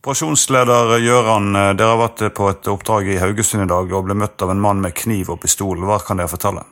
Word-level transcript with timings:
Operasjonsleder 0.00 0.94
Gjøran, 1.04 1.52
dere 1.76 1.90
har 1.90 1.98
vært 2.00 2.22
på 2.32 2.46
et 2.48 2.68
oppdrag 2.72 3.08
i 3.12 3.18
Haugesund 3.20 3.66
i 3.66 3.68
dag 3.68 3.90
og 3.92 4.06
ble 4.06 4.14
møtt 4.16 4.40
av 4.40 4.48
en 4.54 4.62
mann 4.64 4.78
med 4.80 4.94
kniv 4.96 5.28
og 5.34 5.42
pistol. 5.42 5.82
Hva 5.84 5.98
kan 6.00 6.16
dere 6.16 6.32
fortelle? 6.32 6.62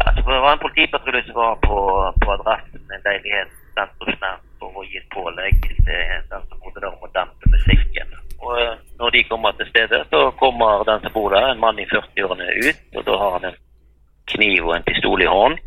Ja, 0.00 0.10
det 0.16 0.24
var 0.26 0.48
en 0.50 0.64
politipatrulje 0.64 1.22
som 1.28 1.38
var 1.38 1.60
på, 1.62 1.78
på 2.24 2.32
adressen 2.34 2.82
en 2.90 3.06
leilighet 3.06 3.54
sentrumsnært 3.78 4.42
for 4.58 4.82
å 4.82 4.84
gi 4.88 4.98
et 4.98 5.06
pålegg 5.14 5.62
til 5.62 5.78
den 5.86 6.26
som 6.34 6.58
bodde 6.58 6.82
der 6.82 6.88
om 6.90 7.06
å 7.06 7.12
dempe 7.14 7.54
musikken. 7.54 8.18
Og 8.42 8.58
eh, 8.64 8.74
når 8.98 9.14
de 9.14 9.24
kommer 9.30 9.54
til 9.62 9.70
stedet, 9.70 10.02
så 10.10 10.26
kommer 10.42 10.82
den 10.90 11.06
som 11.06 11.14
bor 11.14 11.30
der, 11.30 11.52
en 11.52 11.62
mann 11.62 11.78
i 11.78 11.86
40-årene 11.94 12.50
ut. 12.66 12.84
og 12.98 13.08
Da 13.12 13.22
har 13.22 13.38
han 13.38 13.50
en 13.52 13.58
kniv 14.34 14.66
og 14.66 14.74
en 14.80 14.90
pistol 14.90 15.22
i 15.22 15.30
hånden, 15.30 15.62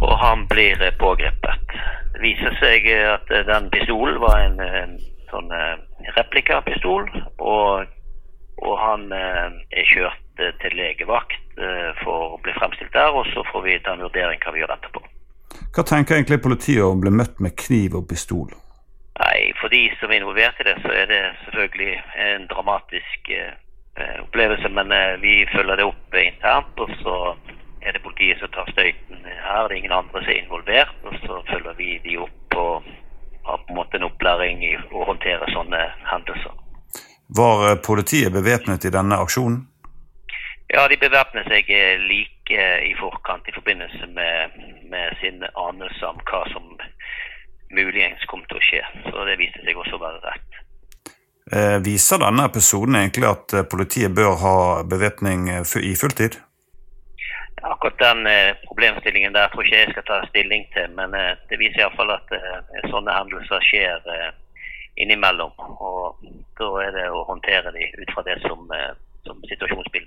og 0.00 0.18
han 0.18 0.48
blir 0.50 0.82
pågrepet. 0.98 1.78
Det 2.18 2.26
viser 2.26 2.58
seg 2.58 2.90
at 3.14 3.36
den 3.54 3.70
pistolen 3.70 4.18
var 4.18 4.48
en, 4.48 4.58
eh, 4.66 4.96
replikapistol. 6.54 7.08
Og, 7.38 7.86
og 8.62 8.78
han 8.78 9.12
eh, 9.12 9.50
er 9.78 9.90
kjørt 9.90 10.40
eh, 10.40 10.54
til 10.62 10.76
legevakt 10.78 11.40
for 12.02 12.34
å 12.34 12.38
bli 12.42 12.50
fremstilt 12.56 12.90
der, 12.92 13.14
og 13.14 13.28
så 13.30 13.44
får 13.52 13.62
vi 13.62 13.78
ta 13.86 13.92
en 13.94 14.02
vurdering 14.02 14.40
hva 14.42 14.50
vi 14.50 14.58
gjør 14.58 14.72
etterpå. 14.74 15.02
Hva 15.74 15.84
tenker 15.86 16.16
egentlig 16.16 16.40
politiet 16.42 16.82
om 16.82 16.98
å 16.98 17.02
bli 17.04 17.12
møtt 17.14 17.38
med 17.38 17.54
kniv 17.54 17.94
og 17.94 18.08
pistol? 18.10 18.48
Nei, 19.20 19.52
For 19.60 19.70
de 19.70 19.84
som 20.00 20.10
er 20.10 20.18
involvert 20.18 20.58
i 20.58 20.66
det, 20.66 20.74
så 20.82 20.90
er 20.90 21.06
det 21.06 21.20
selvfølgelig 21.44 21.92
en 22.24 22.48
dramatisk 22.50 23.30
eh, 23.30 24.18
opplevelse. 24.24 24.72
Men 24.74 24.90
eh, 24.90 25.14
vi 25.22 25.36
følger 25.52 25.78
det 25.78 25.86
opp 25.86 26.18
internt, 26.18 26.82
og 26.82 26.90
så 27.04 27.16
er 27.86 27.94
det 27.94 28.02
politiet 28.02 28.42
som 28.42 28.50
tar 28.50 28.70
støyten 28.72 29.22
her. 29.22 29.68
Det 29.68 29.76
er 29.76 29.78
ingen 29.78 29.94
andre 29.94 30.24
som 30.24 30.34
er 30.34 30.42
involvert, 30.42 30.98
og 31.06 31.14
så 31.22 31.38
følger 31.52 31.78
vi 31.78 31.90
de 32.02 32.18
opp. 32.26 32.58
og 32.58 32.92
har 33.44 33.58
på 33.58 33.72
en 33.72 33.76
måte 33.76 33.98
en 33.98 34.06
opplæring 34.08 34.62
i 34.64 34.72
å 34.76 35.04
håndtere. 35.04 35.48
Var 37.26 37.70
eh, 37.70 37.78
politiet 37.86 38.32
bevæpnet 38.32 38.84
i 38.84 38.92
denne 38.92 39.16
aksjonen? 39.16 39.64
Ja, 40.72 40.88
de 40.88 40.96
bevæpnet 40.96 41.48
seg 41.48 41.70
eh, 41.70 41.98
like 42.00 42.68
i 42.88 42.92
forkant 43.00 43.48
i 43.48 43.54
forbindelse 43.54 44.06
med, 44.16 44.58
med 44.90 45.16
sin 45.20 45.44
anelse 45.44 46.06
om 46.06 46.20
hva 46.28 46.42
som 46.52 46.66
muligens 47.74 48.24
kom 48.30 48.44
til 48.48 48.60
å 48.60 48.64
skje. 48.64 48.82
Så 49.08 49.28
det 49.28 49.38
viste 49.40 49.64
seg 49.64 49.78
også 49.80 49.98
å 49.98 50.04
være 50.04 50.24
rett. 50.24 50.60
Eh, 51.52 51.78
viser 51.84 52.20
denne 52.20 52.48
episoden 52.48 52.98
egentlig 53.00 53.30
at 53.30 53.56
politiet 53.70 54.12
bør 54.16 54.36
ha 54.40 54.56
bevæpning 54.88 55.48
i 55.52 55.94
fulltid? 56.00 56.40
Akkurat 57.64 57.98
den 57.98 58.26
eh, 58.26 58.56
problemstillingen 58.66 59.32
der 59.32 59.48
tror 59.48 59.64
ikke 59.64 59.78
jeg 59.78 59.92
skal 59.92 60.04
ta 60.08 60.16
stilling 60.28 60.66
til, 60.74 60.90
men 60.98 61.14
eh, 61.16 61.32
det 61.48 61.56
viser 61.56 61.80
iallfall 61.80 62.12
at 62.12 62.32
eh, 62.36 62.88
sånne 62.92 63.14
hendelser 63.16 63.64
skjer 63.64 64.10
eh, 64.12 64.26
innimellom. 65.00 65.54
Og 65.80 66.03
da 66.60 66.68
er 66.84 66.92
det 66.94 67.06
å 67.10 67.24
håndtere 67.28 67.72
de 67.74 67.88
ut 67.98 68.10
fra 68.14 68.22
det 68.26 68.36
som, 68.44 68.68
eh, 68.72 68.92
som 69.26 69.40
situasjonsbildet. 69.50 70.03